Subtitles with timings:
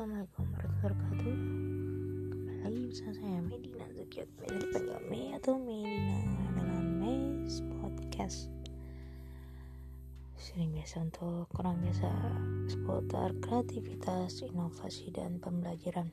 [0.00, 1.34] Assalamualaikum warahmatullahi wabarakatuh.
[2.32, 6.16] Kembali lagi bersama saya Medina Zukiat Medina dipanggil Me atau Medina
[6.56, 8.48] dalam Me's Podcast.
[10.40, 12.08] Sering biasa untuk orang biasa
[12.72, 16.08] seputar kreativitas, inovasi, dan pembelajaran.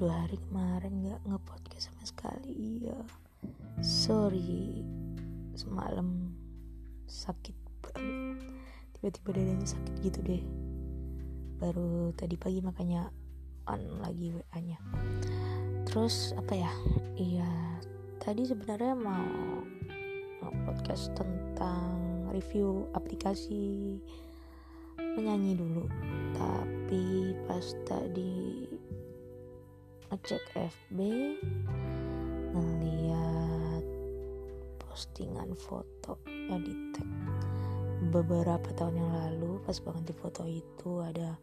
[0.00, 2.96] Dua hari kemarin gak nge-podcast sama sekali ya
[3.84, 4.80] Sorry
[5.52, 6.32] Semalam
[7.04, 8.48] sakit banget
[9.00, 10.69] tiba-tiba dadanya sakit gitu deh.
[11.60, 13.12] Baru tadi pagi makanya
[13.68, 14.80] on lagi WA-nya
[15.90, 16.72] terus apa ya?
[17.18, 17.50] Iya
[18.22, 19.64] tadi sebenarnya mau,
[20.44, 23.98] mau podcast tentang review aplikasi
[25.18, 25.90] menyanyi dulu.
[26.36, 28.70] Tapi pas tadi
[30.10, 30.98] ngecek FB
[32.54, 33.84] ngeliat
[34.78, 37.08] postingan foto yang di tag
[38.10, 41.38] beberapa tahun yang lalu pas banget di foto itu ada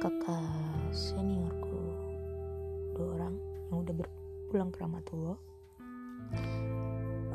[0.00, 0.48] kakak
[0.96, 1.80] seniorku
[2.96, 3.34] dua orang
[3.68, 5.38] yang udah berpulang ke Ramatullah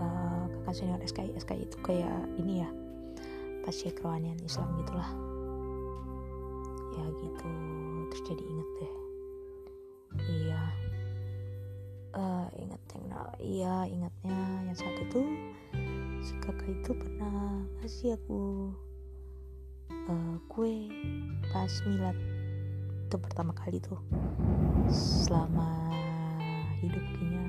[0.01, 2.69] uh, kakak senior SKI SKI itu kayak ini ya
[3.65, 5.09] pasti kerohanian Islam gitulah.
[6.95, 7.49] Ya gitu
[8.13, 8.93] terus jadi inget deh.
[10.25, 10.61] Iya.
[12.15, 13.05] Uh, inget yang
[13.43, 14.39] iya ingatnya
[14.71, 15.27] yang satu tuh
[16.41, 18.71] kakak itu pernah ngasih aku
[20.09, 20.89] uh, kue
[21.53, 22.17] pas milad
[23.05, 24.01] itu pertama kali tuh.
[24.89, 25.93] Selama
[26.81, 27.45] hidup kayaknya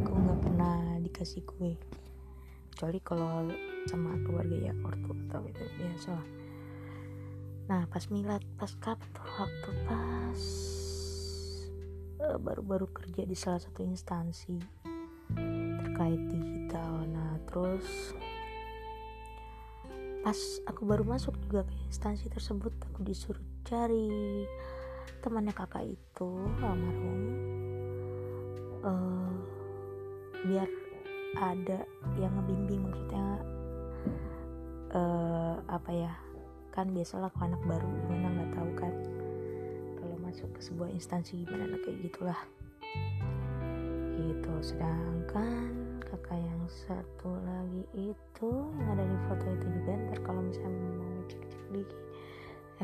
[0.00, 1.76] aku nggak pernah dikasih kue.
[2.72, 3.52] Kecuali kalau
[3.90, 6.14] sama keluarga ya ortu atau itu biasa
[7.70, 8.98] nah pas milad pas kap
[9.38, 10.42] waktu pas
[12.42, 14.58] baru-baru uh, kerja di salah satu instansi
[15.82, 16.61] terkait nah
[17.52, 18.16] terus
[20.22, 20.38] pas
[20.70, 24.46] aku baru masuk juga ke instansi tersebut aku disuruh cari
[25.22, 26.30] temannya kakak itu
[26.62, 27.20] almarhum.
[28.82, 29.34] Uh,
[30.42, 30.66] biar
[31.38, 31.86] ada
[32.18, 33.26] yang ngebimbing maksudnya
[34.94, 36.12] uh, apa ya
[36.74, 38.94] kan biasalah kalau anak baru gimana nggak tahu kan.
[39.98, 42.40] Kalau masuk ke sebuah instansi gimana kayak gitulah.
[44.18, 45.81] Gitu sedangkan
[46.12, 49.92] kakak yang satu lagi itu yang ada di foto itu juga?
[49.96, 51.82] Ntar kalau misalnya mau cek-cek di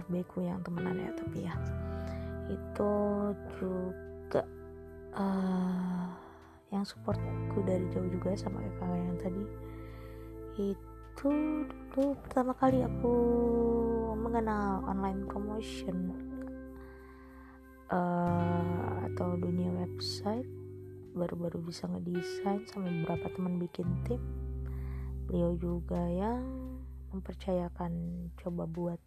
[0.01, 1.55] FB ku yang temenan ya tapi ya.
[2.49, 2.93] Itu
[3.61, 4.43] juga
[5.13, 6.09] uh,
[6.73, 9.45] yang supportku dari jauh juga sama kayak kakak yang tadi.
[10.73, 11.29] Itu
[11.93, 13.15] dulu pertama kali aku
[14.17, 16.17] mengenal online promotion
[17.93, 20.58] uh, atau dunia website
[21.17, 24.21] baru-baru bisa ngedesain sama beberapa teman bikin tim.
[25.29, 26.43] Beliau juga yang
[27.13, 27.93] mempercayakan
[28.41, 29.01] coba buat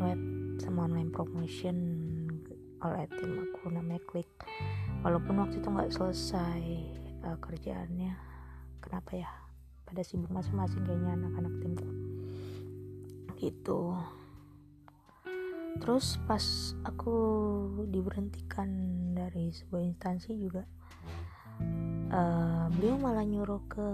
[0.00, 0.20] web
[0.60, 1.76] sama online promotion.
[2.82, 4.28] Oleh tim aku namanya klik.
[5.06, 6.62] Walaupun waktu itu nggak selesai
[7.24, 8.12] uh, kerjaannya.
[8.82, 9.30] Kenapa ya?
[9.86, 11.90] Pada sibuk masing-masing kayaknya anak-anak timku
[13.42, 13.98] gitu
[15.80, 17.14] terus pas aku
[17.88, 18.68] diberhentikan
[19.16, 20.66] dari sebuah instansi juga
[22.12, 23.88] uh, beliau malah nyuruh ke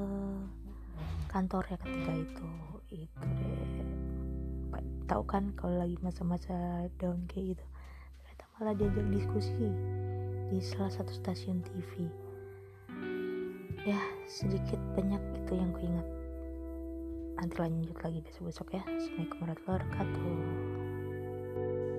[1.29, 2.49] kantor ya ketika itu.
[2.89, 3.69] Itu deh
[5.09, 7.65] tahu kan kalau lagi masa-masa down kayak gitu?
[8.21, 9.69] Ternyata malah diajak diskusi
[10.53, 12.09] di salah satu stasiun TV
[13.85, 16.09] ya sedikit banyak itu yang ku ingat
[17.41, 18.83] nanti lanjut lagi besok-besok ya.
[18.85, 20.88] Assalamualaikum warahmatullahi wabarakatuh
[21.59, 21.98] thank you